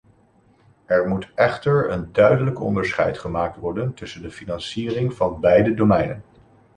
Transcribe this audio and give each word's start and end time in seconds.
Er 0.85 1.07
moet 1.07 1.31
echter 1.35 1.91
een 1.91 2.09
duidelijk 2.13 2.59
onderscheid 2.61 3.17
gemaakt 3.17 3.57
worden 3.57 3.93
tussen 3.93 4.21
de 4.21 4.31
financiering 4.31 5.13
van 5.13 5.39
beide 5.39 5.73
domeinen. 5.73 6.23